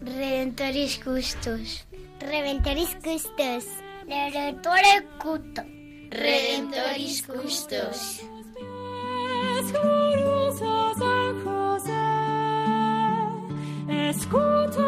Redentoris 0.00 0.98
Custos. 0.98 1.86
Redentoris 2.18 2.96
Custos. 2.96 3.64
Redentore 4.08 5.06
Cuto. 5.22 5.62
Redentoris 6.10 7.22
Custos. 7.22 8.22
Escucha 14.10 14.87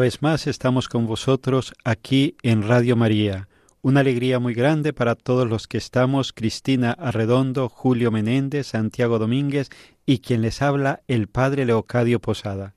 Vez 0.00 0.22
más 0.22 0.46
estamos 0.46 0.88
con 0.88 1.06
vosotros 1.06 1.74
aquí 1.84 2.34
en 2.42 2.66
Radio 2.66 2.96
María. 2.96 3.48
Una 3.82 4.00
alegría 4.00 4.38
muy 4.38 4.54
grande 4.54 4.94
para 4.94 5.14
todos 5.14 5.46
los 5.46 5.68
que 5.68 5.76
estamos, 5.76 6.32
Cristina 6.32 6.92
Arredondo, 6.92 7.68
Julio 7.68 8.10
Menéndez, 8.10 8.68
Santiago 8.68 9.18
Domínguez 9.18 9.68
y 10.06 10.20
quien 10.20 10.40
les 10.40 10.62
habla, 10.62 11.02
el 11.06 11.28
Padre 11.28 11.66
Leocadio 11.66 12.18
Posada. 12.18 12.74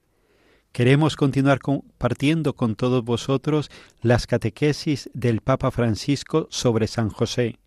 Queremos 0.73 1.15
continuar 1.15 1.59
compartiendo 1.59 2.55
con 2.55 2.75
todos 2.75 3.05
vosotros 3.05 3.71
las 4.01 4.27
catequesis 4.27 5.09
del 5.13 5.39
Papa 5.39 5.71
Francisco 5.71 6.47
sobre 6.51 6.87
San 6.87 7.09
José. 7.09 7.57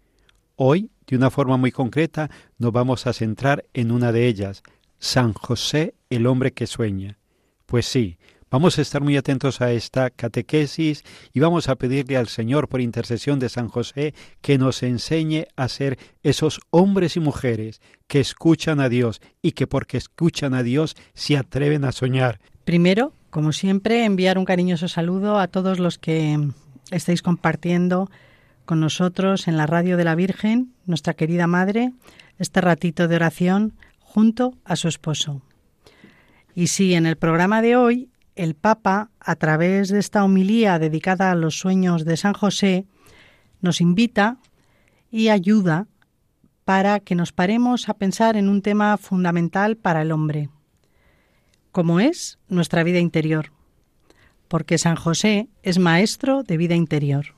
Hoy, 0.57 0.91
de 1.07 1.17
una 1.17 1.31
forma 1.31 1.57
muy 1.57 1.73
concreta, 1.73 2.31
nos 2.59 2.73
vamos 2.73 3.07
a 3.07 3.15
centrar 3.15 3.65
en 3.73 3.91
una 3.91 4.13
de 4.13 4.27
ellas, 4.27 4.63
San 4.99 5.33
José, 5.33 5.95
el 6.11 6.27
hombre 6.27 6.53
que 6.53 6.67
sueña. 6.67 7.19
Pues 7.65 7.87
sí, 7.87 8.19
Vamos 8.49 8.79
a 8.79 8.83
estar 8.83 9.03
muy 9.03 9.17
atentos 9.17 9.61
a 9.61 9.73
esta 9.73 10.09
catequesis 10.09 11.03
y 11.33 11.41
vamos 11.41 11.69
a 11.69 11.75
pedirle 11.75 12.17
al 12.17 12.29
Señor 12.29 12.69
por 12.69 12.81
intercesión 12.81 13.41
de 13.41 13.49
San 13.49 13.67
José 13.67 14.15
que 14.41 14.57
nos 14.57 14.85
enseñe 14.85 15.49
a 15.57 15.67
ser 15.67 15.99
esos 16.23 16.61
hombres 16.71 17.17
y 17.17 17.21
mujeres 17.21 17.81
que 18.07 18.21
escuchan 18.21 18.79
a 18.79 18.89
Dios 18.89 19.21
y 19.43 19.53
que 19.53 19.67
porque 19.67 19.97
escuchan 19.97 20.55
a 20.55 20.63
Dios 20.63 20.95
se 21.13 21.37
atreven 21.37 21.85
a 21.85 21.91
soñar. 21.91 22.39
Primero, 22.65 23.13
como 23.31 23.51
siempre, 23.51 24.05
enviar 24.05 24.39
un 24.39 24.45
cariñoso 24.45 24.87
saludo 24.87 25.41
a 25.41 25.49
todos 25.49 25.81
los 25.81 25.99
que 25.99 26.39
estáis 26.93 27.23
compartiendo 27.23 28.09
con 28.65 28.79
nosotros 28.79 29.49
en 29.49 29.57
la 29.57 29.67
radio 29.67 29.97
de 29.97 30.05
la 30.05 30.15
Virgen, 30.15 30.73
nuestra 30.87 31.15
querida 31.15 31.49
Madre, 31.49 31.93
este 32.39 32.61
ratito 32.61 33.09
de 33.09 33.17
oración 33.17 33.73
junto 33.99 34.55
a 34.65 34.77
su 34.77 34.87
esposo. 34.87 35.43
Y 36.55 36.69
sí, 36.69 36.95
en 36.95 37.07
el 37.07 37.17
programa 37.17 37.61
de 37.61 37.75
hoy 37.75 38.09
el 38.37 38.55
Papa, 38.55 39.11
a 39.19 39.35
través 39.37 39.89
de 39.89 39.99
esta 39.99 40.23
homilía 40.23 40.79
dedicada 40.79 41.33
a 41.33 41.35
los 41.35 41.59
sueños 41.59 42.05
de 42.05 42.17
San 42.17 42.35
José, 42.35 42.87
nos 43.61 43.81
invita 43.81 44.37
y 45.11 45.29
ayuda 45.29 45.87
para 46.65 47.01
que 47.01 47.15
nos 47.15 47.33
paremos 47.33 47.89
a 47.89 47.95
pensar 47.95 48.37
en 48.37 48.49
un 48.49 48.61
tema 48.61 48.97
fundamental 48.99 49.77
para 49.77 50.03
el 50.03 50.13
hombre, 50.13 50.51
como 51.73 51.99
es 51.99 52.39
nuestra 52.49 52.83
vida 52.83 52.99
interior, 52.99 53.53
porque 54.49 54.79
San 54.79 54.97
José 54.97 55.49
es 55.63 55.79
maestro 55.79 56.43
de 56.43 56.57
vida 56.57 56.75
interior. 56.75 57.35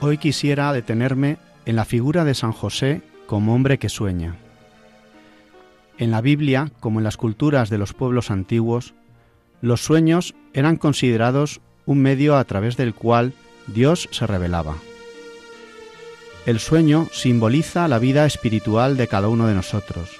Hoy 0.00 0.18
quisiera 0.18 0.72
detenerme 0.72 1.38
en 1.64 1.76
la 1.76 1.84
figura 1.84 2.24
de 2.24 2.34
San 2.34 2.52
José 2.52 3.02
como 3.34 3.52
hombre 3.52 3.80
que 3.80 3.88
sueña. 3.88 4.36
En 5.98 6.12
la 6.12 6.20
Biblia, 6.20 6.70
como 6.78 7.00
en 7.00 7.04
las 7.04 7.16
culturas 7.16 7.68
de 7.68 7.78
los 7.78 7.92
pueblos 7.92 8.30
antiguos, 8.30 8.94
los 9.60 9.82
sueños 9.82 10.36
eran 10.52 10.76
considerados 10.76 11.60
un 11.84 12.00
medio 12.00 12.36
a 12.36 12.44
través 12.44 12.76
del 12.76 12.94
cual 12.94 13.32
Dios 13.66 14.08
se 14.12 14.28
revelaba. 14.28 14.76
El 16.46 16.60
sueño 16.60 17.08
simboliza 17.10 17.88
la 17.88 17.98
vida 17.98 18.24
espiritual 18.24 18.96
de 18.96 19.08
cada 19.08 19.26
uno 19.26 19.48
de 19.48 19.54
nosotros, 19.54 20.10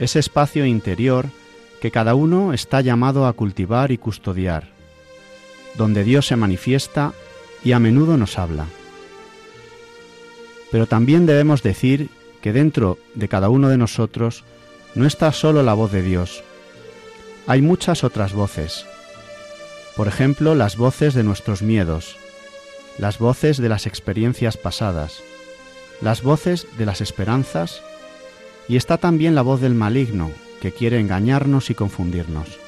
ese 0.00 0.18
espacio 0.18 0.66
interior 0.66 1.26
que 1.80 1.92
cada 1.92 2.16
uno 2.16 2.52
está 2.52 2.80
llamado 2.80 3.28
a 3.28 3.32
cultivar 3.32 3.92
y 3.92 3.98
custodiar, 3.98 4.64
donde 5.76 6.02
Dios 6.02 6.26
se 6.26 6.34
manifiesta 6.34 7.12
y 7.62 7.70
a 7.70 7.78
menudo 7.78 8.16
nos 8.16 8.40
habla. 8.40 8.66
Pero 10.70 10.86
también 10.86 11.26
debemos 11.26 11.62
decir 11.62 12.10
que 12.40 12.52
dentro 12.52 12.98
de 13.14 13.28
cada 13.28 13.48
uno 13.48 13.68
de 13.68 13.78
nosotros 13.78 14.44
no 14.94 15.06
está 15.06 15.32
solo 15.32 15.62
la 15.62 15.74
voz 15.74 15.92
de 15.92 16.02
Dios. 16.02 16.42
Hay 17.46 17.62
muchas 17.62 18.04
otras 18.04 18.32
voces. 18.32 18.86
Por 19.96 20.08
ejemplo, 20.08 20.54
las 20.54 20.76
voces 20.76 21.14
de 21.14 21.24
nuestros 21.24 21.62
miedos, 21.62 22.16
las 22.98 23.18
voces 23.18 23.58
de 23.58 23.68
las 23.68 23.86
experiencias 23.86 24.56
pasadas, 24.56 25.22
las 26.00 26.22
voces 26.22 26.66
de 26.76 26.86
las 26.86 27.00
esperanzas, 27.00 27.82
y 28.68 28.76
está 28.76 28.98
también 28.98 29.34
la 29.34 29.42
voz 29.42 29.60
del 29.60 29.74
maligno, 29.74 30.30
que 30.60 30.72
quiere 30.72 31.00
engañarnos 31.00 31.70
y 31.70 31.74
confundirnos. 31.74 32.58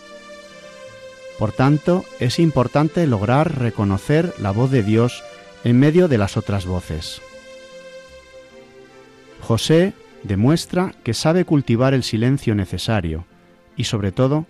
Por 1.39 1.53
tanto, 1.53 2.05
es 2.19 2.39
importante 2.39 3.07
lograr 3.07 3.59
reconocer 3.59 4.35
la 4.39 4.51
voz 4.51 4.71
de 4.71 4.83
Dios 4.83 5.23
en 5.65 5.79
medio 5.79 6.09
de 6.09 6.19
las 6.19 6.37
otras 6.37 6.67
voces. 6.67 7.23
José 9.51 9.95
demuestra 10.23 10.95
que 11.03 11.13
sabe 11.13 11.45
cultivar 11.45 11.93
el 11.93 12.05
silencio 12.05 12.55
necesario 12.55 13.27
y 13.77 13.83
sobre 13.83 14.13
todo 14.13 14.47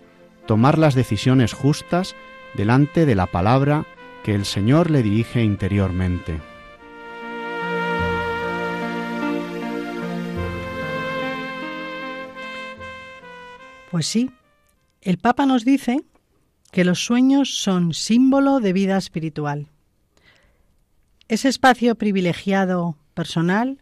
tomar 0.47 0.77
las 0.77 0.95
decisiones 0.95 1.55
justas 1.55 2.15
delante 2.53 3.07
de 3.07 3.15
la 3.15 3.25
palabra 3.25 3.87
que 4.25 4.35
el 4.35 4.45
Señor 4.45 4.91
le 4.91 5.03
dirige 5.03 5.43
interiormente. 5.43 6.39
Pues 13.91 14.07
sí, 14.07 14.31
el 15.01 15.17
Papa 15.17 15.47
nos 15.47 15.65
dice 15.65 16.03
que 16.73 16.85
los 16.85 17.03
sueños 17.03 17.55
son 17.55 17.95
símbolo 17.95 18.61
de 18.61 18.75
vida 18.75 18.99
espiritual. 18.99 19.69
Ese 21.29 21.49
espacio 21.49 21.95
privilegiado 21.95 22.99
personal 23.15 23.80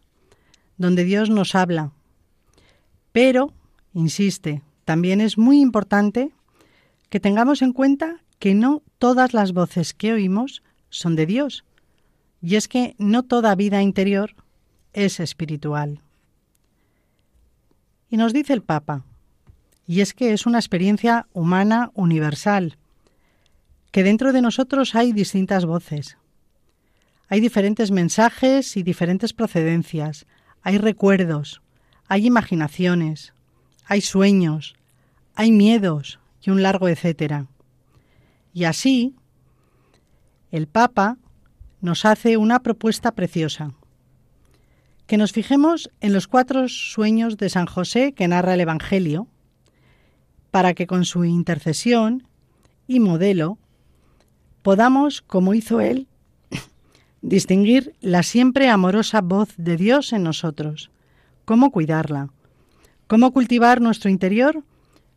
donde 0.78 1.04
Dios 1.04 1.28
nos 1.28 1.54
habla. 1.54 1.92
Pero, 3.12 3.52
insiste, 3.92 4.62
también 4.84 5.20
es 5.20 5.36
muy 5.36 5.60
importante 5.60 6.30
que 7.10 7.20
tengamos 7.20 7.62
en 7.62 7.72
cuenta 7.72 8.22
que 8.38 8.54
no 8.54 8.82
todas 8.98 9.34
las 9.34 9.52
voces 9.52 9.92
que 9.92 10.12
oímos 10.12 10.62
son 10.88 11.16
de 11.16 11.26
Dios. 11.26 11.64
Y 12.40 12.56
es 12.56 12.68
que 12.68 12.94
no 12.98 13.24
toda 13.24 13.54
vida 13.54 13.82
interior 13.82 14.34
es 14.92 15.20
espiritual. 15.20 16.00
Y 18.08 18.16
nos 18.16 18.32
dice 18.32 18.52
el 18.52 18.62
Papa, 18.62 19.04
y 19.86 20.00
es 20.00 20.14
que 20.14 20.32
es 20.32 20.46
una 20.46 20.58
experiencia 20.58 21.26
humana 21.32 21.90
universal, 21.94 22.76
que 23.90 24.02
dentro 24.02 24.32
de 24.32 24.42
nosotros 24.42 24.94
hay 24.94 25.12
distintas 25.12 25.64
voces. 25.64 26.16
Hay 27.28 27.40
diferentes 27.40 27.90
mensajes 27.90 28.76
y 28.76 28.82
diferentes 28.82 29.32
procedencias, 29.32 30.26
hay 30.62 30.78
recuerdos, 30.78 31.62
hay 32.06 32.26
imaginaciones, 32.26 33.32
hay 33.84 34.00
sueños, 34.00 34.74
hay 35.34 35.52
miedos 35.52 36.18
y 36.42 36.50
un 36.50 36.62
largo 36.62 36.88
etcétera. 36.88 37.46
Y 38.52 38.64
así, 38.64 39.14
el 40.50 40.66
Papa 40.66 41.16
nos 41.80 42.04
hace 42.04 42.36
una 42.36 42.60
propuesta 42.60 43.12
preciosa. 43.12 43.72
Que 45.06 45.16
nos 45.16 45.32
fijemos 45.32 45.90
en 46.00 46.12
los 46.12 46.26
cuatro 46.26 46.68
sueños 46.68 47.36
de 47.36 47.48
San 47.48 47.66
José 47.66 48.12
que 48.12 48.28
narra 48.28 48.54
el 48.54 48.60
Evangelio, 48.60 49.28
para 50.50 50.74
que 50.74 50.86
con 50.86 51.04
su 51.04 51.24
intercesión 51.24 52.26
y 52.86 53.00
modelo 53.00 53.58
podamos, 54.62 55.22
como 55.22 55.54
hizo 55.54 55.80
él, 55.80 56.07
distinguir 57.22 57.94
la 58.00 58.22
siempre 58.22 58.68
amorosa 58.68 59.20
voz 59.20 59.54
de 59.56 59.76
Dios 59.76 60.12
en 60.12 60.22
nosotros, 60.22 60.90
cómo 61.44 61.70
cuidarla, 61.70 62.30
cómo 63.06 63.32
cultivar 63.32 63.80
nuestro 63.80 64.10
interior 64.10 64.64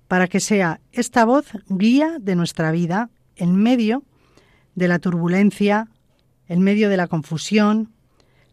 para 0.08 0.28
que 0.28 0.40
sea 0.40 0.82
esta 0.92 1.26
voz 1.26 1.46
guía 1.68 2.18
de 2.20 2.36
nuestra 2.36 2.72
vida 2.72 3.10
en 3.36 3.56
medio 3.56 4.04
de 4.76 4.88
la 4.88 5.00
turbulencia, 5.00 5.88
en 6.48 6.62
medio 6.62 6.90
de 6.90 6.98
la 6.98 7.08
confusión 7.08 7.92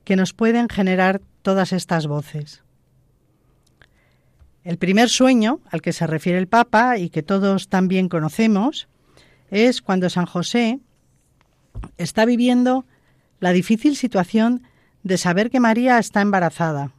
que 0.04 0.16
nos 0.16 0.32
pueden 0.32 0.68
generar 0.68 1.20
todas 1.42 1.72
estas 1.72 2.06
voces. 2.06 2.62
El 4.64 4.78
primer 4.78 5.08
sueño 5.08 5.60
al 5.70 5.82
que 5.82 5.92
se 5.92 6.06
refiere 6.06 6.38
el 6.38 6.46
Papa 6.46 6.98
y 6.98 7.10
que 7.10 7.22
todos 7.22 7.68
también 7.68 8.08
conocemos 8.08 8.88
es 9.50 9.80
cuando 9.80 10.10
San 10.10 10.26
José 10.26 10.80
está 11.96 12.24
viviendo 12.24 12.84
la 13.40 13.52
difícil 13.52 13.96
situación 13.96 14.62
de 15.02 15.16
saber 15.16 15.50
que 15.50 15.60
María 15.60 15.98
está 15.98 16.20
embarazada. 16.20 16.92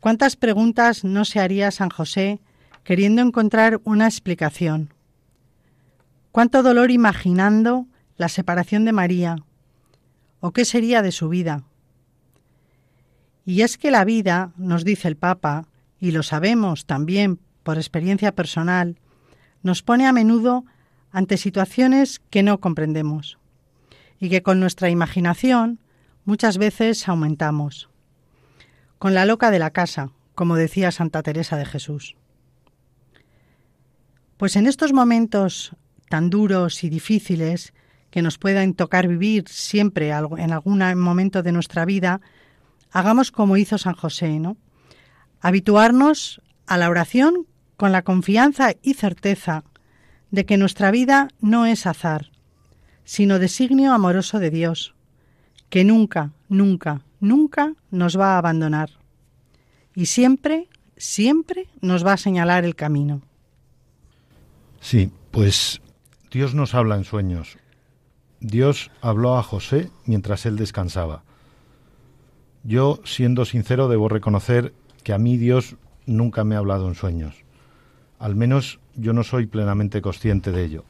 ¿Cuántas 0.00 0.36
preguntas 0.36 1.04
no 1.04 1.24
se 1.24 1.40
haría 1.40 1.70
San 1.70 1.90
José 1.90 2.40
queriendo 2.84 3.20
encontrar 3.20 3.80
una 3.84 4.06
explicación? 4.06 4.94
¿Cuánto 6.30 6.62
dolor 6.62 6.90
imaginando 6.90 7.86
la 8.16 8.28
separación 8.28 8.84
de 8.84 8.92
María? 8.92 9.36
¿O 10.40 10.52
qué 10.52 10.64
sería 10.64 11.02
de 11.02 11.10
su 11.10 11.28
vida? 11.28 11.64
Y 13.44 13.62
es 13.62 13.76
que 13.76 13.90
la 13.90 14.04
vida, 14.04 14.52
nos 14.56 14.84
dice 14.84 15.08
el 15.08 15.16
Papa, 15.16 15.66
y 15.98 16.12
lo 16.12 16.22
sabemos 16.22 16.86
también 16.86 17.40
por 17.64 17.76
experiencia 17.76 18.32
personal, 18.32 18.98
nos 19.62 19.82
pone 19.82 20.06
a 20.06 20.12
menudo 20.12 20.64
ante 21.10 21.36
situaciones 21.38 22.20
que 22.30 22.44
no 22.44 22.60
comprendemos 22.60 23.37
y 24.20 24.30
que 24.30 24.42
con 24.42 24.60
nuestra 24.60 24.90
imaginación 24.90 25.78
muchas 26.24 26.58
veces 26.58 27.08
aumentamos. 27.08 27.88
Con 28.98 29.14
la 29.14 29.24
loca 29.24 29.50
de 29.50 29.58
la 29.58 29.70
casa, 29.70 30.10
como 30.34 30.56
decía 30.56 30.90
Santa 30.90 31.22
Teresa 31.22 31.56
de 31.56 31.64
Jesús. 31.64 32.16
Pues 34.36 34.56
en 34.56 34.66
estos 34.66 34.92
momentos 34.92 35.72
tan 36.08 36.30
duros 36.30 36.84
y 36.84 36.88
difíciles 36.88 37.72
que 38.10 38.22
nos 38.22 38.38
puedan 38.38 38.74
tocar 38.74 39.06
vivir 39.08 39.44
siempre 39.48 40.10
en 40.10 40.52
algún 40.52 40.78
momento 40.96 41.42
de 41.42 41.52
nuestra 41.52 41.84
vida, 41.84 42.20
hagamos 42.90 43.30
como 43.30 43.56
hizo 43.56 43.78
San 43.78 43.94
José, 43.94 44.38
¿no? 44.38 44.56
Habituarnos 45.40 46.40
a 46.66 46.78
la 46.78 46.88
oración 46.88 47.46
con 47.76 47.92
la 47.92 48.02
confianza 48.02 48.72
y 48.82 48.94
certeza 48.94 49.64
de 50.30 50.46
que 50.46 50.56
nuestra 50.56 50.90
vida 50.90 51.28
no 51.40 51.66
es 51.66 51.86
azar, 51.86 52.30
sino 53.08 53.38
designio 53.38 53.94
amoroso 53.94 54.38
de 54.38 54.50
Dios, 54.50 54.94
que 55.70 55.82
nunca, 55.82 56.32
nunca, 56.50 57.00
nunca 57.20 57.72
nos 57.90 58.20
va 58.20 58.34
a 58.34 58.38
abandonar 58.38 58.90
y 59.94 60.04
siempre, 60.04 60.68
siempre 60.98 61.68
nos 61.80 62.04
va 62.04 62.12
a 62.12 62.16
señalar 62.18 62.66
el 62.66 62.76
camino. 62.76 63.22
Sí, 64.82 65.10
pues 65.30 65.80
Dios 66.30 66.54
nos 66.54 66.74
habla 66.74 66.96
en 66.96 67.04
sueños. 67.04 67.56
Dios 68.40 68.90
habló 69.00 69.38
a 69.38 69.42
José 69.42 69.90
mientras 70.04 70.44
él 70.44 70.56
descansaba. 70.56 71.22
Yo, 72.62 73.00
siendo 73.06 73.46
sincero, 73.46 73.88
debo 73.88 74.10
reconocer 74.10 74.74
que 75.02 75.14
a 75.14 75.18
mí 75.18 75.38
Dios 75.38 75.76
nunca 76.04 76.44
me 76.44 76.56
ha 76.56 76.58
hablado 76.58 76.86
en 76.88 76.94
sueños. 76.94 77.36
Al 78.18 78.36
menos 78.36 78.80
yo 78.96 79.14
no 79.14 79.24
soy 79.24 79.46
plenamente 79.46 80.02
consciente 80.02 80.52
de 80.52 80.62
ello. 80.62 80.84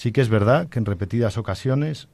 Sí 0.00 0.12
que 0.12 0.22
es 0.22 0.30
verdad 0.30 0.70
que 0.70 0.78
en 0.78 0.86
repetidas 0.86 1.36
ocasiones 1.36 2.08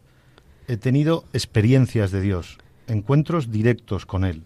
he 0.67 0.77
tenido 0.77 1.25
experiencias 1.33 2.11
de 2.11 2.21
Dios, 2.21 2.59
encuentros 2.89 3.53
directos 3.53 4.07
con 4.07 4.25
Él. 4.25 4.43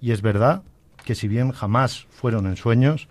Y 0.00 0.12
es 0.12 0.22
verdad 0.22 0.62
que 1.04 1.14
si 1.14 1.28
bien 1.28 1.52
jamás 1.52 2.06
fueron 2.08 2.46
en 2.46 2.56
sueños, 2.56 3.08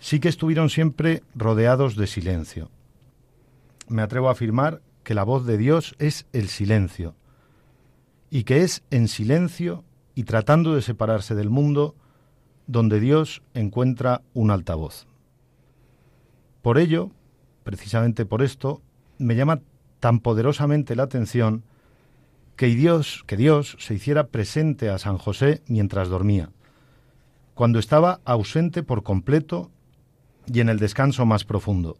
sí 0.00 0.20
que 0.20 0.28
estuvieron 0.28 0.68
siempre 0.68 1.22
rodeados 1.34 1.96
de 1.96 2.06
silencio. 2.06 2.68
Me 3.88 4.02
atrevo 4.02 4.28
a 4.28 4.32
afirmar 4.32 4.82
que 5.02 5.14
la 5.14 5.24
voz 5.24 5.46
de 5.46 5.56
Dios 5.56 5.94
es 5.98 6.26
el 6.34 6.48
silencio, 6.48 7.14
y 8.28 8.44
que 8.44 8.64
es 8.64 8.82
en 8.90 9.08
silencio 9.08 9.82
y 10.14 10.24
tratando 10.24 10.74
de 10.74 10.82
separarse 10.82 11.34
del 11.34 11.48
mundo 11.48 11.94
donde 12.66 13.00
Dios 13.00 13.40
encuentra 13.54 14.20
un 14.34 14.50
altavoz. 14.50 15.06
Por 16.60 16.76
ello, 16.76 17.12
precisamente 17.68 18.24
por 18.24 18.40
esto, 18.40 18.80
me 19.18 19.36
llama 19.36 19.60
tan 20.00 20.20
poderosamente 20.20 20.96
la 20.96 21.02
atención 21.02 21.64
que 22.56 22.68
Dios, 22.68 23.24
que 23.26 23.36
Dios 23.36 23.76
se 23.78 23.92
hiciera 23.92 24.28
presente 24.28 24.88
a 24.88 24.96
San 24.96 25.18
José 25.18 25.60
mientras 25.66 26.08
dormía, 26.08 26.48
cuando 27.52 27.78
estaba 27.78 28.20
ausente 28.24 28.82
por 28.82 29.02
completo 29.02 29.70
y 30.46 30.60
en 30.60 30.70
el 30.70 30.78
descanso 30.78 31.26
más 31.26 31.44
profundo. 31.44 31.98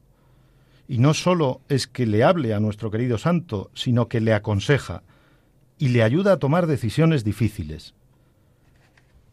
Y 0.88 1.00
no 1.00 1.12
sólo 1.12 1.60
es 1.68 1.86
que 1.86 2.06
le 2.06 2.24
hable 2.24 2.54
a 2.54 2.60
nuestro 2.60 2.90
querido 2.90 3.18
santo, 3.18 3.70
sino 3.74 4.08
que 4.08 4.22
le 4.22 4.32
aconseja 4.32 5.02
y 5.76 5.88
le 5.88 6.02
ayuda 6.02 6.32
a 6.32 6.38
tomar 6.38 6.66
decisiones 6.66 7.24
difíciles. 7.24 7.92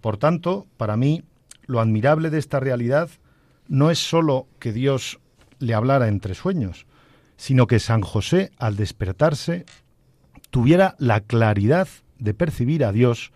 Por 0.01 0.17
tanto, 0.17 0.67
para 0.75 0.97
mí, 0.97 1.23
lo 1.65 1.79
admirable 1.79 2.29
de 2.29 2.39
esta 2.39 2.59
realidad 2.59 3.09
no 3.69 3.89
es 3.89 3.99
sólo 3.99 4.47
que 4.59 4.73
Dios 4.73 5.21
le 5.59 5.73
hablara 5.73 6.07
entre 6.07 6.35
sueños, 6.35 6.85
sino 7.37 7.67
que 7.67 7.79
San 7.79 8.01
José, 8.01 8.51
al 8.57 8.75
despertarse, 8.75 9.65
tuviera 10.49 10.95
la 10.99 11.21
claridad 11.21 11.87
de 12.19 12.33
percibir 12.33 12.85
a 12.85 12.91
Dios 12.91 13.31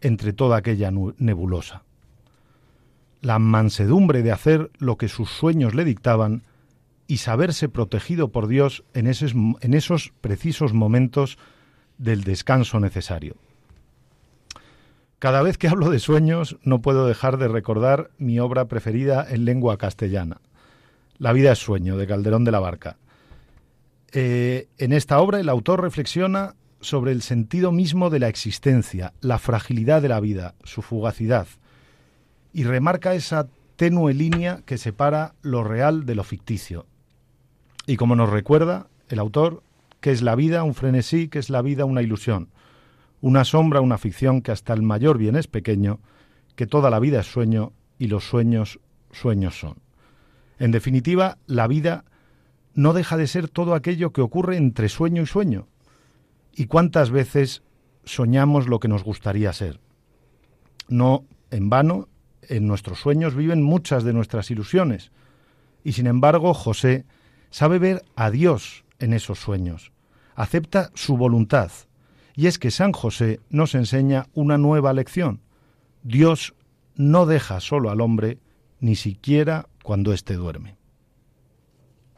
entre 0.00 0.32
toda 0.32 0.56
aquella 0.56 0.90
nebulosa. 0.90 1.84
La 3.20 3.38
mansedumbre 3.38 4.22
de 4.22 4.32
hacer 4.32 4.70
lo 4.78 4.96
que 4.96 5.08
sus 5.08 5.30
sueños 5.30 5.74
le 5.74 5.84
dictaban 5.84 6.42
y 7.06 7.18
saberse 7.18 7.68
protegido 7.68 8.28
por 8.28 8.46
Dios 8.46 8.84
en 8.94 9.06
esos, 9.06 9.34
en 9.34 9.74
esos 9.74 10.12
precisos 10.20 10.72
momentos 10.72 11.38
del 11.98 12.24
descanso 12.24 12.80
necesario. 12.80 13.36
Cada 15.18 15.42
vez 15.42 15.58
que 15.58 15.68
hablo 15.68 15.90
de 15.90 15.98
sueños 15.98 16.56
no 16.62 16.80
puedo 16.80 17.06
dejar 17.06 17.36
de 17.36 17.48
recordar 17.48 18.10
mi 18.16 18.40
obra 18.40 18.68
preferida 18.68 19.26
en 19.28 19.44
lengua 19.44 19.76
castellana, 19.76 20.40
La 21.20 21.34
vida 21.34 21.52
es 21.52 21.58
sueño, 21.58 21.98
de 21.98 22.06
Calderón 22.06 22.44
de 22.44 22.50
la 22.50 22.60
Barca. 22.60 22.96
Eh, 24.10 24.68
en 24.78 24.94
esta 24.94 25.20
obra 25.20 25.38
el 25.38 25.50
autor 25.50 25.82
reflexiona 25.82 26.54
sobre 26.80 27.12
el 27.12 27.20
sentido 27.20 27.72
mismo 27.72 28.08
de 28.08 28.20
la 28.20 28.28
existencia, 28.28 29.12
la 29.20 29.38
fragilidad 29.38 30.00
de 30.00 30.08
la 30.08 30.18
vida, 30.18 30.54
su 30.64 30.80
fugacidad, 30.80 31.46
y 32.54 32.64
remarca 32.64 33.14
esa 33.14 33.48
tenue 33.76 34.14
línea 34.14 34.62
que 34.64 34.78
separa 34.78 35.34
lo 35.42 35.62
real 35.62 36.06
de 36.06 36.14
lo 36.14 36.24
ficticio. 36.24 36.86
Y 37.86 37.96
como 37.96 38.16
nos 38.16 38.30
recuerda 38.30 38.86
el 39.10 39.18
autor, 39.18 39.62
que 40.00 40.12
es 40.12 40.22
la 40.22 40.34
vida 40.36 40.64
un 40.64 40.72
frenesí, 40.72 41.28
que 41.28 41.38
es 41.38 41.50
la 41.50 41.60
vida 41.60 41.84
una 41.84 42.00
ilusión, 42.00 42.48
una 43.20 43.44
sombra, 43.44 43.82
una 43.82 43.98
ficción 43.98 44.40
que 44.40 44.52
hasta 44.52 44.72
el 44.72 44.80
mayor 44.80 45.18
bien 45.18 45.36
es 45.36 45.48
pequeño, 45.48 46.00
que 46.56 46.66
toda 46.66 46.88
la 46.88 46.98
vida 46.98 47.20
es 47.20 47.26
sueño 47.26 47.74
y 47.98 48.06
los 48.06 48.24
sueños 48.24 48.80
sueños 49.12 49.60
son. 49.60 49.89
En 50.60 50.70
definitiva, 50.70 51.38
la 51.46 51.66
vida 51.66 52.04
no 52.74 52.92
deja 52.92 53.16
de 53.16 53.26
ser 53.26 53.48
todo 53.48 53.74
aquello 53.74 54.12
que 54.12 54.20
ocurre 54.20 54.58
entre 54.58 54.90
sueño 54.90 55.22
y 55.22 55.26
sueño. 55.26 55.66
¿Y 56.54 56.66
cuántas 56.66 57.10
veces 57.10 57.62
soñamos 58.04 58.68
lo 58.68 58.78
que 58.78 58.86
nos 58.86 59.02
gustaría 59.02 59.52
ser? 59.54 59.80
No 60.86 61.24
en 61.50 61.70
vano, 61.70 62.08
en 62.42 62.66
nuestros 62.66 63.00
sueños 63.00 63.34
viven 63.34 63.62
muchas 63.62 64.04
de 64.04 64.12
nuestras 64.12 64.50
ilusiones. 64.50 65.12
Y 65.82 65.92
sin 65.92 66.06
embargo, 66.06 66.52
José 66.52 67.06
sabe 67.48 67.78
ver 67.78 68.04
a 68.14 68.30
Dios 68.30 68.84
en 68.98 69.14
esos 69.14 69.38
sueños. 69.38 69.92
Acepta 70.34 70.90
su 70.94 71.16
voluntad, 71.16 71.70
y 72.34 72.48
es 72.48 72.58
que 72.58 72.70
San 72.70 72.92
José 72.92 73.40
nos 73.48 73.74
enseña 73.74 74.26
una 74.34 74.58
nueva 74.58 74.92
lección. 74.92 75.40
Dios 76.02 76.54
no 76.96 77.24
deja 77.24 77.60
solo 77.60 77.90
al 77.90 78.02
hombre, 78.02 78.38
ni 78.78 78.94
siquiera 78.94 79.69
cuando 79.82 80.12
éste 80.12 80.34
duerme. 80.34 80.76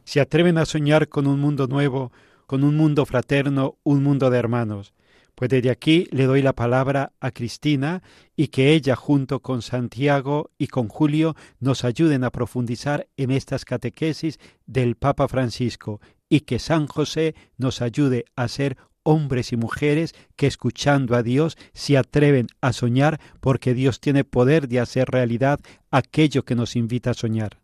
Se 0.04 0.20
atreven 0.20 0.58
a 0.58 0.66
soñar 0.66 1.08
con 1.08 1.26
un 1.26 1.40
mundo 1.40 1.66
nuevo, 1.66 2.12
con 2.46 2.64
un 2.64 2.76
mundo 2.76 3.06
fraterno, 3.06 3.78
un 3.82 4.02
mundo 4.02 4.30
de 4.30 4.38
hermanos. 4.38 4.94
Pues 5.34 5.48
desde 5.48 5.70
aquí 5.70 6.06
le 6.10 6.26
doy 6.26 6.42
la 6.42 6.52
palabra 6.52 7.12
a 7.20 7.30
Cristina 7.30 8.02
y 8.36 8.48
que 8.48 8.74
ella 8.74 8.96
junto 8.96 9.40
con 9.40 9.62
Santiago 9.62 10.50
y 10.58 10.66
con 10.66 10.88
Julio 10.88 11.34
nos 11.58 11.84
ayuden 11.84 12.24
a 12.24 12.30
profundizar 12.30 13.08
en 13.16 13.30
estas 13.30 13.64
catequesis 13.64 14.38
del 14.66 14.96
Papa 14.96 15.28
Francisco 15.28 16.00
y 16.28 16.40
que 16.40 16.58
San 16.58 16.86
José 16.86 17.34
nos 17.56 17.80
ayude 17.80 18.26
a 18.36 18.48
ser 18.48 18.76
hombres 19.04 19.52
y 19.52 19.56
mujeres 19.56 20.14
que 20.36 20.46
escuchando 20.46 21.16
a 21.16 21.22
Dios 21.22 21.56
se 21.72 21.96
atreven 21.96 22.48
a 22.60 22.72
soñar 22.72 23.20
porque 23.40 23.74
Dios 23.74 24.00
tiene 24.00 24.24
poder 24.24 24.68
de 24.68 24.80
hacer 24.80 25.08
realidad 25.08 25.60
aquello 25.90 26.44
que 26.44 26.54
nos 26.54 26.76
invita 26.76 27.10
a 27.10 27.14
soñar. 27.14 27.58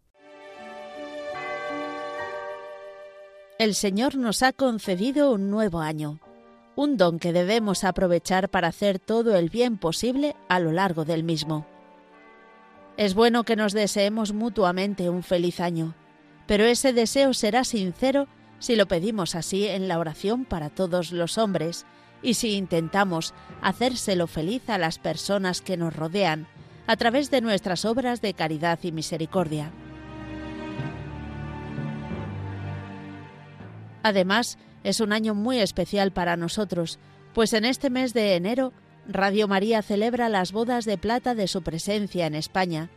El 3.59 3.75
Señor 3.75 4.14
nos 4.14 4.42
ha 4.45 4.52
concedido 4.52 5.33
un 5.33 5.50
nuevo 5.50 5.80
año, 5.80 6.21
un 6.76 6.97
don 6.97 7.18
que 7.18 7.33
debemos 7.33 7.83
aprovechar 7.83 8.49
para 8.49 8.68
hacer 8.68 9.00
todo 9.00 9.37
el 9.37 9.50
bien 9.50 9.78
posible 9.78 10.37
a 10.49 10.61
lo 10.61 10.71
largo 10.71 11.04
del 11.04 11.25
mismo. 11.25 11.66
Es 12.97 13.14
bueno 13.14 13.42
que 13.42 13.57
nos 13.57 13.73
deseemos 13.73 14.33
mutuamente 14.33 15.11
un 15.11 15.25
feliz 15.25 15.59
año, 15.59 15.95
pero 16.47 16.64
ese 16.64 16.92
deseo 16.92 17.35
será 17.35 17.64
sincero 17.64 18.28
si 18.59 18.77
lo 18.77 18.87
pedimos 18.87 19.35
así 19.35 19.67
en 19.67 19.88
la 19.88 19.99
oración 19.99 20.45
para 20.45 20.71
todos 20.71 21.12
los 21.12 21.38
hombres 21.38 21.87
y 22.23 22.35
si 22.35 22.55
intentamos 22.55 23.35
hacérselo 23.62 24.27
feliz 24.27 24.69
a 24.69 24.79
las 24.79 24.99
personas 24.99 25.61
que 25.61 25.77
nos 25.77 25.95
rodean 25.95 26.47
a 26.87 26.97
través 26.97 27.31
de 27.31 27.41
nuestras 27.41 27.85
obras 27.85 28.21
de 28.21 28.35
caridad 28.35 28.79
y 28.83 28.93
misericordia. 28.93 29.71
Además, 34.03 34.59
es 34.85 35.00
un 35.00 35.12
año 35.12 35.35
muy 35.35 35.59
especial 35.59 36.12
para 36.12 36.37
nosotros, 36.37 36.99
pues 37.35 37.53
en 37.53 37.65
este 37.65 37.91
mes 37.91 38.15
de 38.15 38.37
enero 38.37 38.73
Radio 39.07 39.49
María 39.49 39.83
celebra 39.83 40.29
las 40.29 40.53
bodas 40.53 40.85
de 40.85 40.99
plata 40.99 41.35
de 41.35 41.47
su 41.49 41.62
presencia 41.62 42.27
en 42.27 42.35
España, 42.35 42.91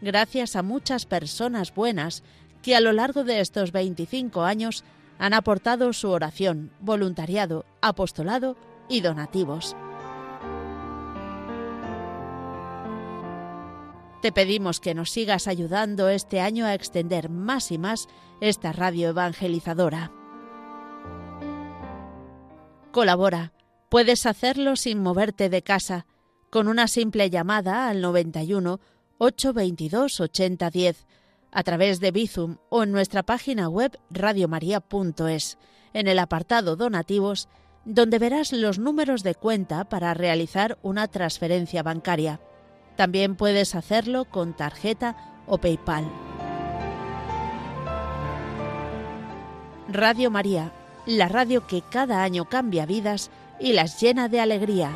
gracias 0.00 0.56
a 0.56 0.62
muchas 0.62 1.06
personas 1.06 1.74
buenas 1.74 2.22
que 2.62 2.74
a 2.74 2.80
lo 2.80 2.92
largo 2.92 3.22
de 3.22 3.40
estos 3.40 3.70
25 3.72 4.42
años 4.42 4.84
han 5.18 5.34
aportado 5.34 5.92
su 5.92 6.10
oración, 6.10 6.70
voluntariado, 6.80 7.64
apostolado 7.80 8.56
y 8.88 9.00
donativos. 9.00 9.76
Te 14.22 14.32
pedimos 14.32 14.80
que 14.80 14.94
nos 14.94 15.10
sigas 15.10 15.46
ayudando 15.46 16.08
este 16.08 16.40
año 16.40 16.66
a 16.66 16.74
extender 16.74 17.28
más 17.28 17.70
y 17.70 17.78
más 17.78 18.08
esta 18.40 18.72
radio 18.72 19.10
evangelizadora. 19.10 20.10
Colabora. 22.92 23.52
Puedes 23.88 24.26
hacerlo 24.26 24.74
sin 24.74 25.00
moverte 25.00 25.48
de 25.48 25.62
casa, 25.62 26.06
con 26.50 26.66
una 26.66 26.88
simple 26.88 27.30
llamada 27.30 27.88
al 27.88 28.00
91 28.00 28.80
822 29.18 30.20
8010, 30.20 31.05
a 31.56 31.62
través 31.62 32.00
de 32.00 32.10
Bizum 32.10 32.58
o 32.68 32.82
en 32.82 32.92
nuestra 32.92 33.22
página 33.22 33.70
web 33.70 33.98
radiomaria.es, 34.10 35.56
en 35.94 36.06
el 36.06 36.18
apartado 36.18 36.76
Donativos, 36.76 37.48
donde 37.86 38.18
verás 38.18 38.52
los 38.52 38.78
números 38.78 39.22
de 39.22 39.34
cuenta 39.34 39.84
para 39.88 40.12
realizar 40.12 40.76
una 40.82 41.08
transferencia 41.08 41.82
bancaria. 41.82 42.40
También 42.94 43.36
puedes 43.36 43.74
hacerlo 43.74 44.26
con 44.26 44.54
tarjeta 44.54 45.16
o 45.46 45.56
PayPal. 45.56 46.04
Radio 49.88 50.30
María 50.30 50.72
la 51.06 51.28
radio 51.28 51.66
que 51.66 51.82
cada 51.82 52.22
año 52.22 52.46
cambia 52.46 52.84
vidas 52.84 53.30
y 53.58 53.72
las 53.72 54.00
llena 54.00 54.28
de 54.28 54.40
alegría. 54.40 54.90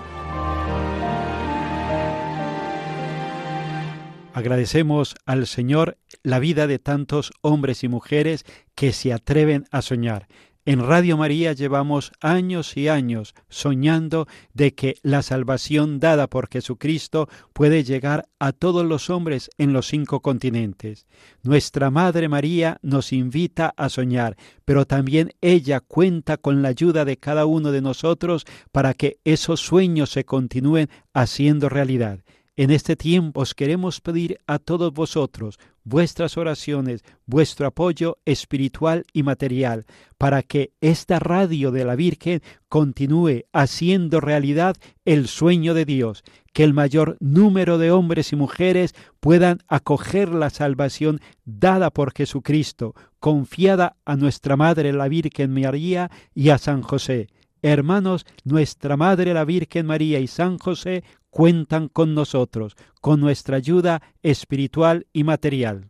Agradecemos 4.32 5.16
al 5.26 5.46
Señor 5.46 5.98
la 6.22 6.38
vida 6.38 6.66
de 6.66 6.78
tantos 6.78 7.32
hombres 7.40 7.82
y 7.84 7.88
mujeres 7.88 8.44
que 8.74 8.92
se 8.92 9.12
atreven 9.12 9.64
a 9.70 9.82
soñar 9.82 10.28
en 10.66 10.86
Radio 10.86 11.16
María 11.16 11.54
llevamos 11.54 12.12
años 12.20 12.76
y 12.76 12.88
años 12.88 13.34
soñando 13.48 14.28
de 14.52 14.74
que 14.74 14.96
la 15.02 15.22
salvación 15.22 16.00
dada 16.00 16.28
por 16.28 16.48
Jesucristo 16.48 17.28
puede 17.54 17.82
llegar 17.82 18.28
a 18.38 18.52
todos 18.52 18.84
los 18.84 19.08
hombres 19.08 19.50
en 19.56 19.72
los 19.72 19.88
cinco 19.88 20.20
continentes. 20.20 21.06
Nuestra 21.42 21.90
Madre 21.90 22.28
María 22.28 22.78
nos 22.82 23.12
invita 23.12 23.72
a 23.74 23.88
soñar, 23.88 24.36
pero 24.66 24.86
también 24.86 25.32
ella 25.40 25.80
cuenta 25.80 26.36
con 26.36 26.60
la 26.60 26.68
ayuda 26.68 27.06
de 27.06 27.16
cada 27.16 27.46
uno 27.46 27.72
de 27.72 27.80
nosotros 27.80 28.44
para 28.70 28.92
que 28.92 29.18
esos 29.24 29.60
sueños 29.60 30.10
se 30.10 30.24
continúen 30.26 30.90
haciendo 31.14 31.70
realidad. 31.70 32.20
En 32.60 32.70
este 32.70 32.94
tiempo 32.94 33.40
os 33.40 33.54
queremos 33.54 34.02
pedir 34.02 34.38
a 34.46 34.58
todos 34.58 34.92
vosotros 34.92 35.58
vuestras 35.82 36.36
oraciones, 36.36 37.02
vuestro 37.24 37.66
apoyo 37.66 38.18
espiritual 38.26 39.06
y 39.14 39.22
material, 39.22 39.86
para 40.18 40.42
que 40.42 40.74
esta 40.82 41.18
radio 41.20 41.70
de 41.70 41.86
la 41.86 41.96
Virgen 41.96 42.42
continúe 42.68 43.44
haciendo 43.54 44.20
realidad 44.20 44.76
el 45.06 45.26
sueño 45.26 45.72
de 45.72 45.86
Dios, 45.86 46.22
que 46.52 46.62
el 46.62 46.74
mayor 46.74 47.16
número 47.18 47.78
de 47.78 47.92
hombres 47.92 48.30
y 48.34 48.36
mujeres 48.36 48.94
puedan 49.20 49.60
acoger 49.66 50.28
la 50.28 50.50
salvación 50.50 51.22
dada 51.46 51.88
por 51.88 52.12
Jesucristo, 52.12 52.94
confiada 53.20 53.96
a 54.04 54.16
nuestra 54.16 54.58
Madre 54.58 54.92
la 54.92 55.08
Virgen 55.08 55.54
María 55.54 56.10
y 56.34 56.50
a 56.50 56.58
San 56.58 56.82
José. 56.82 57.28
Hermanos, 57.62 58.24
nuestra 58.44 58.96
Madre 58.96 59.34
la 59.34 59.44
Virgen 59.44 59.86
María 59.86 60.18
y 60.18 60.26
San 60.26 60.58
José 60.58 61.04
cuentan 61.30 61.88
con 61.88 62.14
nosotros, 62.14 62.76
con 63.00 63.20
nuestra 63.20 63.56
ayuda 63.56 64.02
espiritual 64.22 65.06
y 65.12 65.24
material. 65.24 65.89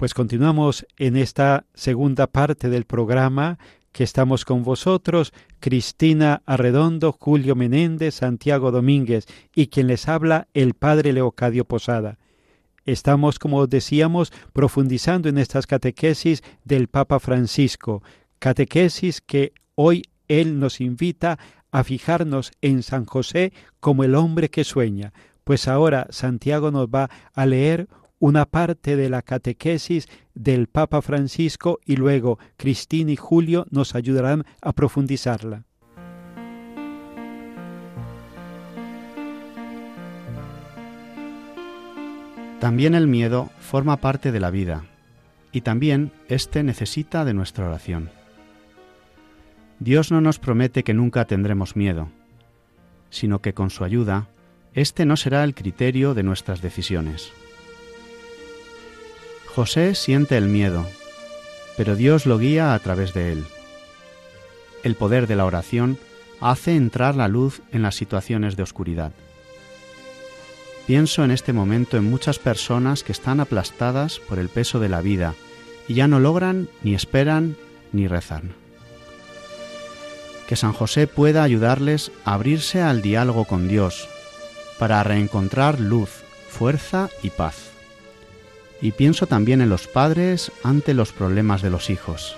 Pues 0.00 0.14
continuamos 0.14 0.86
en 0.96 1.14
esta 1.14 1.66
segunda 1.74 2.26
parte 2.26 2.70
del 2.70 2.86
programa 2.86 3.58
que 3.92 4.02
estamos 4.02 4.46
con 4.46 4.62
vosotros, 4.62 5.34
Cristina 5.58 6.40
Arredondo, 6.46 7.12
Julio 7.12 7.54
Menéndez, 7.54 8.14
Santiago 8.14 8.70
Domínguez 8.70 9.26
y 9.54 9.66
quien 9.66 9.88
les 9.88 10.08
habla, 10.08 10.48
el 10.54 10.72
Padre 10.72 11.12
Leocadio 11.12 11.66
Posada. 11.66 12.16
Estamos, 12.86 13.38
como 13.38 13.66
decíamos, 13.66 14.32
profundizando 14.54 15.28
en 15.28 15.36
estas 15.36 15.66
catequesis 15.66 16.42
del 16.64 16.88
Papa 16.88 17.20
Francisco, 17.20 18.02
catequesis 18.38 19.20
que 19.20 19.52
hoy 19.74 20.04
él 20.28 20.58
nos 20.60 20.80
invita 20.80 21.38
a 21.72 21.84
fijarnos 21.84 22.52
en 22.62 22.82
San 22.82 23.04
José 23.04 23.52
como 23.80 24.02
el 24.04 24.14
hombre 24.14 24.48
que 24.48 24.64
sueña, 24.64 25.12
pues 25.44 25.68
ahora 25.68 26.06
Santiago 26.08 26.70
nos 26.70 26.86
va 26.88 27.10
a 27.34 27.44
leer 27.44 27.86
una 28.20 28.44
parte 28.44 28.94
de 28.94 29.08
la 29.08 29.22
catequesis 29.22 30.06
del 30.34 30.68
Papa 30.68 31.02
Francisco 31.02 31.80
y 31.84 31.96
luego 31.96 32.38
Cristina 32.56 33.10
y 33.10 33.16
Julio 33.16 33.66
nos 33.70 33.96
ayudarán 33.96 34.44
a 34.62 34.72
profundizarla. 34.72 35.64
También 42.60 42.94
el 42.94 43.08
miedo 43.08 43.48
forma 43.58 43.96
parte 43.96 44.32
de 44.32 44.38
la 44.38 44.50
vida 44.50 44.84
y 45.50 45.62
también 45.62 46.12
éste 46.28 46.62
necesita 46.62 47.24
de 47.24 47.32
nuestra 47.32 47.66
oración. 47.66 48.10
Dios 49.78 50.12
no 50.12 50.20
nos 50.20 50.38
promete 50.38 50.84
que 50.84 50.92
nunca 50.92 51.24
tendremos 51.24 51.74
miedo, 51.74 52.10
sino 53.08 53.40
que 53.40 53.54
con 53.54 53.70
su 53.70 53.82
ayuda, 53.82 54.28
este 54.74 55.06
no 55.06 55.16
será 55.16 55.42
el 55.42 55.54
criterio 55.54 56.12
de 56.12 56.22
nuestras 56.22 56.60
decisiones. 56.60 57.32
José 59.60 59.94
siente 59.94 60.38
el 60.38 60.46
miedo, 60.46 60.86
pero 61.76 61.94
Dios 61.94 62.24
lo 62.24 62.38
guía 62.38 62.72
a 62.72 62.78
través 62.78 63.12
de 63.12 63.32
él. 63.32 63.44
El 64.82 64.94
poder 64.94 65.26
de 65.26 65.36
la 65.36 65.44
oración 65.44 65.98
hace 66.40 66.76
entrar 66.76 67.14
la 67.14 67.28
luz 67.28 67.60
en 67.70 67.82
las 67.82 67.94
situaciones 67.94 68.56
de 68.56 68.62
oscuridad. 68.62 69.12
Pienso 70.86 71.24
en 71.24 71.30
este 71.30 71.52
momento 71.52 71.98
en 71.98 72.08
muchas 72.08 72.38
personas 72.38 73.04
que 73.04 73.12
están 73.12 73.38
aplastadas 73.38 74.18
por 74.18 74.38
el 74.38 74.48
peso 74.48 74.80
de 74.80 74.88
la 74.88 75.02
vida 75.02 75.34
y 75.86 75.92
ya 75.92 76.08
no 76.08 76.20
logran 76.20 76.70
ni 76.82 76.94
esperan 76.94 77.54
ni 77.92 78.08
rezan. 78.08 78.54
Que 80.48 80.56
San 80.56 80.72
José 80.72 81.06
pueda 81.06 81.42
ayudarles 81.42 82.12
a 82.24 82.32
abrirse 82.32 82.80
al 82.80 83.02
diálogo 83.02 83.44
con 83.44 83.68
Dios 83.68 84.08
para 84.78 85.02
reencontrar 85.02 85.80
luz, 85.80 86.08
fuerza 86.48 87.10
y 87.22 87.28
paz. 87.28 87.69
Y 88.82 88.92
pienso 88.92 89.26
también 89.26 89.60
en 89.60 89.68
los 89.68 89.86
padres 89.86 90.50
ante 90.62 90.94
los 90.94 91.12
problemas 91.12 91.62
de 91.62 91.70
los 91.70 91.90
hijos. 91.90 92.36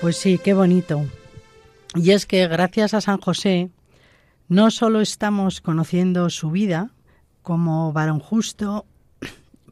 Pues 0.00 0.16
sí, 0.16 0.38
qué 0.42 0.54
bonito. 0.54 1.04
Y 1.94 2.12
es 2.12 2.24
que 2.24 2.48
gracias 2.48 2.94
a 2.94 3.02
San 3.02 3.20
José 3.20 3.70
no 4.48 4.70
solo 4.70 5.00
estamos 5.00 5.60
conociendo 5.60 6.30
su 6.30 6.50
vida 6.50 6.90
como 7.42 7.92
varón 7.92 8.18
justo, 8.18 8.86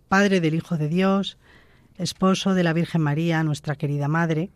padre 0.09 0.41
del 0.41 0.55
Hijo 0.55 0.77
de 0.77 0.89
Dios, 0.89 1.39
esposo 1.97 2.55
de 2.55 2.63
la 2.63 2.73
Virgen 2.73 3.01
María, 3.01 3.43
nuestra 3.43 3.77
querida 3.77 4.09
Madre, 4.09 4.51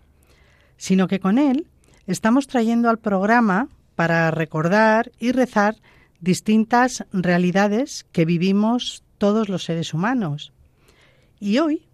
sino 0.76 1.09
que 1.09 1.21
con 1.21 1.38
él 1.38 1.67
estamos 2.07 2.47
trayendo 2.47 2.91
al 2.91 2.99
programa 2.99 3.69
para 3.94 4.30
recordar 4.30 5.12
y 5.18 5.32
rezar 5.32 5.76
distintas 6.20 7.04
realidades 7.12 8.06
que 8.12 8.25
vivimos 8.25 9.02
todos 9.19 9.49
los 9.49 9.64
seres 9.64 9.93
humanos. 9.95 10.52
Y 11.40 11.58
hoy 11.58 11.86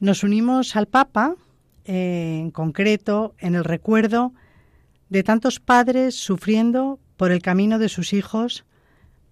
nos 0.00 0.24
unimos 0.24 0.74
al 0.76 0.86
Papa, 0.86 1.36
en 1.84 2.50
concreto 2.50 3.34
en 3.38 3.54
el 3.54 3.64
recuerdo 3.64 4.32
de 5.08 5.22
tantos 5.22 5.60
padres 5.60 6.14
sufriendo 6.14 6.98
por 7.16 7.30
el 7.30 7.42
camino 7.42 7.78
de 7.78 7.88
sus 7.88 8.12
hijos 8.12 8.64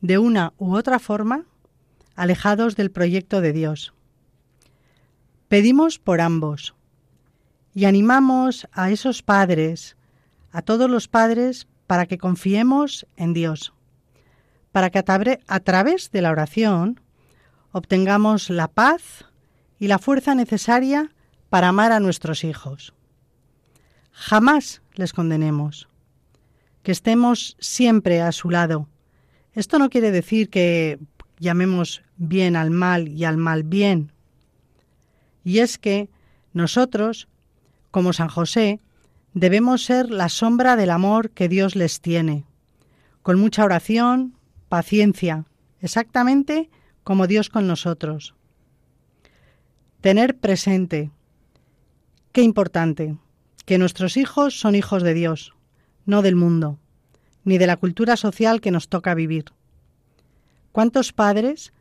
de 0.00 0.18
una 0.18 0.52
u 0.58 0.76
otra 0.76 0.98
forma, 0.98 1.46
alejados 2.14 2.76
del 2.76 2.90
proyecto 2.90 3.40
de 3.40 3.52
Dios. 3.52 3.92
Pedimos 5.48 5.98
por 5.98 6.20
ambos 6.20 6.74
y 7.74 7.86
animamos 7.86 8.68
a 8.72 8.90
esos 8.90 9.22
padres, 9.22 9.96
a 10.52 10.62
todos 10.62 10.90
los 10.90 11.08
padres, 11.08 11.66
para 11.90 12.06
que 12.06 12.18
confiemos 12.18 13.04
en 13.16 13.32
Dios, 13.32 13.72
para 14.70 14.90
que 14.90 15.00
a, 15.00 15.60
través 15.60 16.12
de 16.12 16.22
la 16.22 16.30
oración 16.30 17.00
obtengamos 17.72 18.48
la 18.48 18.68
paz 18.68 19.24
y 19.80 19.88
la 19.88 19.98
fuerza 19.98 20.36
necesaria 20.36 21.10
para 21.48 21.66
amar 21.66 21.90
a 21.90 21.98
nuestros 21.98 22.44
hijos. 22.44 22.94
Jamás 24.12 24.82
les 24.94 25.12
condenemos, 25.12 25.88
que 26.84 26.92
estemos 26.92 27.56
siempre 27.58 28.22
a 28.22 28.30
su 28.30 28.50
lado. 28.50 28.86
Esto 29.52 29.80
no 29.80 29.90
quiere 29.90 30.12
decir 30.12 30.48
que 30.48 31.00
llamemos 31.40 32.04
bien 32.18 32.54
al 32.54 32.70
mal 32.70 33.08
y 33.08 33.24
al 33.24 33.36
mal 33.36 33.64
bien. 33.64 34.12
Y 35.42 35.58
es 35.58 35.76
que 35.76 36.08
nosotros, 36.52 37.26
como 37.90 38.12
San 38.12 38.28
José, 38.28 38.78
debemos 39.34 39.84
ser 39.84 40.10
la 40.10 40.28
sombra 40.28 40.76
del 40.76 40.90
amor 40.90 41.30
que 41.30 41.48
Dios 41.48 41.76
les 41.76 42.00
tiene, 42.00 42.44
con 43.22 43.38
mucha 43.38 43.64
oración, 43.64 44.34
paciencia, 44.68 45.44
exactamente 45.80 46.70
como 47.04 47.26
Dios 47.26 47.48
con 47.48 47.66
nosotros. 47.66 48.34
Tener 50.00 50.38
presente, 50.38 51.10
qué 52.32 52.42
importante, 52.42 53.16
que 53.66 53.78
nuestros 53.78 54.16
hijos 54.16 54.58
son 54.58 54.74
hijos 54.74 55.02
de 55.02 55.14
Dios, 55.14 55.54
no 56.06 56.22
del 56.22 56.36
mundo, 56.36 56.78
ni 57.44 57.58
de 57.58 57.66
la 57.66 57.76
cultura 57.76 58.16
social 58.16 58.60
que 58.60 58.70
nos 58.70 58.88
toca 58.88 59.14
vivir. 59.14 59.46
¿Cuántos 60.72 61.12
padres 61.12 61.72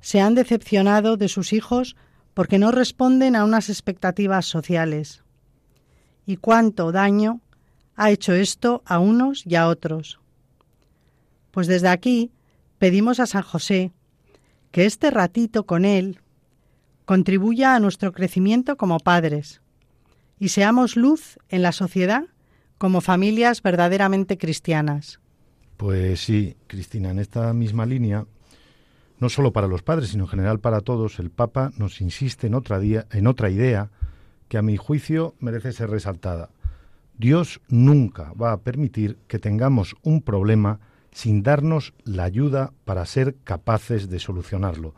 se 0.00 0.20
han 0.20 0.34
decepcionado 0.34 1.16
de 1.16 1.28
sus 1.28 1.52
hijos 1.52 1.96
porque 2.34 2.58
no 2.58 2.70
responden 2.70 3.36
a 3.36 3.44
unas 3.44 3.68
expectativas 3.68 4.46
sociales? 4.46 5.23
Y 6.26 6.36
cuánto 6.36 6.92
daño 6.92 7.40
ha 7.96 8.10
hecho 8.10 8.32
esto 8.32 8.82
a 8.86 8.98
unos 8.98 9.46
y 9.46 9.54
a 9.54 9.68
otros. 9.68 10.20
Pues 11.50 11.66
desde 11.66 11.88
aquí 11.88 12.30
pedimos 12.78 13.20
a 13.20 13.26
San 13.26 13.42
José 13.42 13.92
que 14.70 14.86
este 14.86 15.10
ratito 15.10 15.66
con 15.66 15.84
Él 15.84 16.20
contribuya 17.04 17.74
a 17.74 17.80
nuestro 17.80 18.12
crecimiento 18.12 18.76
como 18.76 18.98
padres 18.98 19.60
y 20.38 20.48
seamos 20.48 20.96
luz 20.96 21.38
en 21.48 21.62
la 21.62 21.72
sociedad 21.72 22.24
como 22.78 23.00
familias 23.00 23.62
verdaderamente 23.62 24.36
cristianas. 24.36 25.20
Pues 25.76 26.20
sí, 26.20 26.56
Cristina, 26.66 27.10
en 27.10 27.18
esta 27.18 27.52
misma 27.52 27.86
línea, 27.86 28.26
no 29.20 29.28
solo 29.28 29.52
para 29.52 29.68
los 29.68 29.82
padres, 29.82 30.10
sino 30.10 30.24
en 30.24 30.30
general 30.30 30.60
para 30.60 30.80
todos, 30.80 31.18
el 31.18 31.30
Papa 31.30 31.72
nos 31.76 32.00
insiste 32.00 32.46
en 32.46 32.54
otra, 32.54 32.80
en 32.82 33.26
otra 33.26 33.50
idea 33.50 33.90
que 34.54 34.58
a 34.58 34.62
mi 34.62 34.76
juicio 34.76 35.34
merece 35.40 35.72
ser 35.72 35.90
resaltada. 35.90 36.48
Dios 37.18 37.60
nunca 37.66 38.32
va 38.40 38.52
a 38.52 38.60
permitir 38.60 39.18
que 39.26 39.40
tengamos 39.40 39.96
un 40.04 40.22
problema 40.22 40.78
sin 41.10 41.42
darnos 41.42 41.92
la 42.04 42.22
ayuda 42.22 42.72
para 42.84 43.04
ser 43.04 43.34
capaces 43.42 44.08
de 44.08 44.20
solucionarlo. 44.20 44.94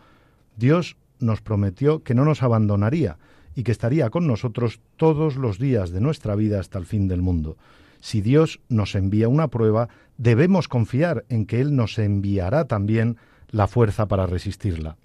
Dios 0.59 0.99
nos 1.21 1.41
prometió 1.41 2.03
que 2.03 2.15
no 2.15 2.27
nos 2.27 2.43
abandonaría 2.43 3.17
y 3.55 3.63
que 3.63 3.73
estaría 3.73 4.11
con 4.11 4.27
nosotros 4.27 4.83
todos 4.99 5.37
los 5.37 5.59
días 5.59 5.89
de 5.89 6.03
nuestra 6.03 6.35
vida 6.35 6.61
hasta 6.61 6.79
el 6.79 6.85
fin 6.85 7.09
del 7.09 7.23
mundo. 7.23 7.57
Si 8.01 8.21
Dios 8.21 8.61
nos 8.69 8.95
envía 8.95 9.29
una 9.31 9.49
prueba, 9.49 9.89
debemos 10.19 10.69
confiar 10.69 11.25
en 11.31 11.47
que 11.47 11.63
Él 11.63 11.75
nos 11.75 11.99
enviará 11.99 12.67
también 12.67 13.17
la 13.49 13.69
fuerza 13.69 14.07
para 14.07 14.27
resistirla. 14.27 14.99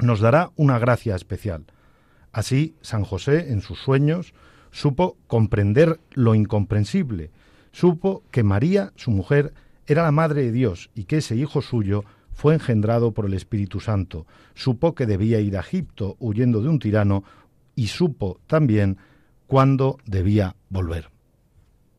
Nos 0.00 0.18
dará 0.18 0.50
una 0.56 0.80
gracia 0.80 1.14
especial. 1.14 1.66
Así, 2.36 2.74
San 2.82 3.02
José, 3.02 3.50
en 3.50 3.62
sus 3.62 3.78
sueños, 3.78 4.34
supo 4.70 5.16
comprender 5.26 6.00
lo 6.12 6.34
incomprensible, 6.34 7.30
supo 7.72 8.24
que 8.30 8.42
María, 8.42 8.92
su 8.94 9.10
mujer, 9.10 9.54
era 9.86 10.02
la 10.02 10.12
Madre 10.12 10.42
de 10.42 10.52
Dios 10.52 10.90
y 10.94 11.04
que 11.04 11.16
ese 11.16 11.34
hijo 11.34 11.62
suyo 11.62 12.04
fue 12.34 12.52
engendrado 12.52 13.12
por 13.12 13.24
el 13.24 13.32
Espíritu 13.32 13.80
Santo, 13.80 14.26
supo 14.54 14.94
que 14.94 15.06
debía 15.06 15.40
ir 15.40 15.56
a 15.56 15.60
Egipto 15.60 16.16
huyendo 16.18 16.60
de 16.60 16.68
un 16.68 16.78
tirano 16.78 17.24
y 17.74 17.86
supo 17.86 18.38
también 18.46 18.98
cuándo 19.46 19.96
debía 20.04 20.56
volver. 20.68 21.08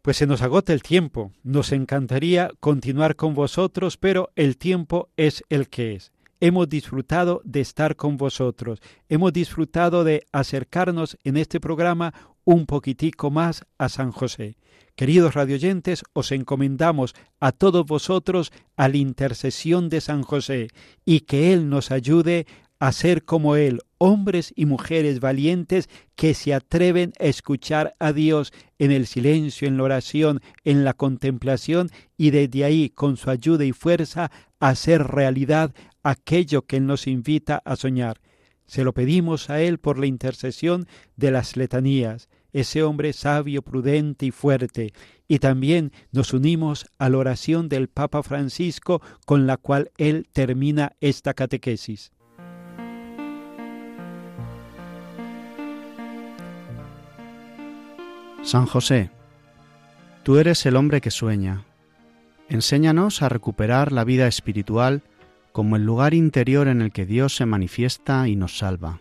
Pues 0.04 0.17
se 0.17 0.28
nos 0.28 0.43
agota 0.43 0.71
el 0.71 0.84
tiempo. 0.84 1.32
Nos 1.41 1.71
encantaría 1.71 2.52
continuar 2.60 3.15
con 3.15 3.34
vosotros, 3.34 3.97
pero 3.97 4.30
el 4.36 4.58
tiempo 4.58 5.10
es 5.17 5.43
el 5.50 5.67
que 5.67 5.95
es 5.95 6.12
hemos 6.39 6.69
disfrutado 6.69 7.41
de 7.43 7.62
estar 7.62 7.95
con 7.95 8.17
vosotros, 8.17 8.80
hemos 9.10 9.34
disfrutado 9.34 10.04
de 10.04 10.26
acercarnos 10.32 11.17
en 11.23 11.38
este 11.38 11.60
programa 11.60 12.13
un 12.43 12.65
poquitico 12.65 13.30
más 13.30 13.65
a 13.78 13.89
San 13.89 14.12
José. 14.12 14.58
Queridos 14.95 15.36
radioyentes, 15.36 16.04
os 16.13 16.32
encomendamos 16.32 17.13
a 17.39 17.52
todos 17.52 17.86
vosotros 17.86 18.52
a 18.76 18.88
la 18.88 18.97
intercesión 18.97 19.89
de 19.89 20.02
San 20.02 20.23
José 20.23 20.69
y 21.06 21.21
que 21.21 21.54
Él 21.54 21.69
nos 21.69 21.91
ayude 21.91 22.47
a 22.80 22.91
ser 22.91 23.23
como 23.23 23.56
Él, 23.56 23.82
hombres 23.97 24.54
y 24.56 24.65
mujeres 24.65 25.19
valientes 25.19 25.89
que 26.15 26.34
se 26.34 26.54
atreven 26.54 27.13
a 27.19 27.26
escuchar 27.26 27.95
a 28.00 28.13
Dios 28.13 28.54
en 28.80 28.91
el 28.91 29.08
silencio, 29.08 29.67
en 29.67 29.78
la 29.78 29.84
oración, 29.84 30.41
en 30.63 30.84
la 30.84 30.93
contemplación 30.93 31.89
y 32.17 32.30
desde 32.30 32.63
ahí, 32.63 32.89
con 32.89 33.17
su 33.17 33.30
ayuda 33.30 33.65
y 33.65 33.71
fuerza, 33.71 34.32
hacer 34.60 35.04
realidad 35.04 35.74
aquello 36.04 36.63
que 36.63 36.78
Él 36.78 36.86
nos 36.86 37.08
invita 37.08 37.62
a 37.65 37.76
soñar. 37.76 38.20
Se 38.65 38.84
lo 38.84 38.93
pedimos 38.93 39.50
a 39.50 39.62
Él 39.62 39.78
por 39.78 39.98
la 39.98 40.08
intercesión 40.08 40.88
de 41.15 41.32
las 41.32 41.56
letanías 41.56 42.30
ese 42.60 42.82
hombre 42.82 43.13
sabio, 43.13 43.62
prudente 43.62 44.26
y 44.26 44.32
fuerte, 44.32 44.91
y 45.28 45.38
también 45.38 45.91
nos 46.12 46.34
unimos 46.34 46.88
a 46.98 47.08
la 47.10 47.20
oración 47.20 47.70
del 47.70 47.88
Papa 47.88 48.24
Francisco 48.24 49.02
con 49.26 49.46
la 49.46 49.58
cual 49.58 49.91
él 49.98 50.28
termina 50.34 50.93
esta 51.00 51.36
catequesis. 51.36 52.12
San 58.41 58.65
José, 58.65 59.12
tú 60.24 60.38
eres 60.38 60.65
el 60.65 60.78
hombre 60.78 61.00
que 61.00 61.12
sueña. 61.12 61.66
Enséñanos 62.49 63.21
a 63.21 63.29
recuperar 63.29 63.91
la 63.91 64.05
vida 64.05 64.27
espiritual 64.27 65.01
como 65.51 65.75
el 65.75 65.83
lugar 65.83 66.13
interior 66.13 66.67
en 66.67 66.81
el 66.81 66.91
que 66.91 67.05
Dios 67.05 67.36
se 67.36 67.45
manifiesta 67.45 68.27
y 68.27 68.36
nos 68.36 68.57
salva. 68.57 68.99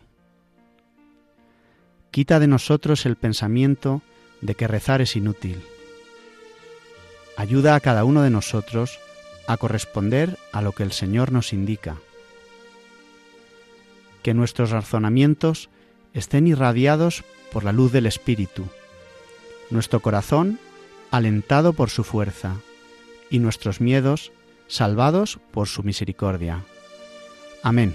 Quita 2.11 2.40
de 2.40 2.48
nosotros 2.48 3.06
el 3.06 3.16
pensamiento 3.16 4.02
de 4.40 4.54
que 4.54 4.66
rezar 4.66 5.00
es 5.00 5.14
inútil. 5.14 5.62
Ayuda 7.37 7.76
a 7.76 7.80
cada 7.80 8.04
uno 8.04 8.22
de 8.22 8.30
nosotros 8.30 8.98
a 9.46 9.56
corresponder 9.59 10.38
a 10.52 10.61
lo 10.61 10.72
que 10.72 10.82
el 10.82 10.92
Señor 10.92 11.30
nos 11.30 11.52
indica. 11.52 11.96
Que 14.22 14.35
nuestros 14.35 14.70
razonamientos 14.70 15.68
estén 16.14 16.48
irradiados 16.48 17.22
por 17.52 17.62
la 17.62 17.72
luz 17.72 17.92
del 17.92 18.06
Espíritu, 18.06 18.64
nuestro 19.70 20.00
corazón 20.00 20.59
alentado 21.12 21.74
por 21.74 21.90
su 21.90 22.02
fuerza 22.02 22.56
y 23.30 23.38
nuestros 23.38 23.80
miedos 23.80 24.32
salvados 24.68 25.38
por 25.52 25.68
su 25.68 25.82
misericordia. 25.82 26.64
Amén. 27.62 27.94